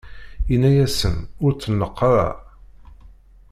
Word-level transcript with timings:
inna-asen: 0.53 1.17
Ur 1.45 1.51
t-neqq 1.53 1.97
ara! 2.09 2.29